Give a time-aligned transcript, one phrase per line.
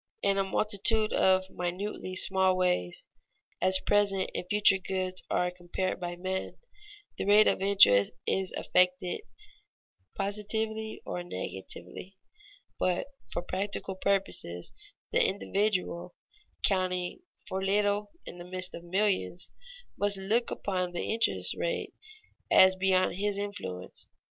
[0.23, 3.05] In a multitude of minutely small ways,
[3.61, 6.57] as present and future goods are compared by men,
[7.19, 9.21] the rate of interest is affected
[10.17, 12.17] positively or negatively.
[12.79, 14.73] But for practical purposes
[15.11, 16.15] the individual,
[16.65, 19.51] counting for little in the midst of millions,
[19.99, 21.93] must look upon the interest rate
[22.49, 24.07] as beyond his influence.